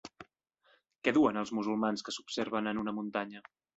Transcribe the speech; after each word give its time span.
Què 1.07 1.13
duen 1.17 1.37
els 1.41 1.51
musulmans 1.57 2.05
que 2.07 2.15
s'observen 2.17 2.71
en 2.73 2.81
una 2.85 2.95
muntanya? 3.03 3.45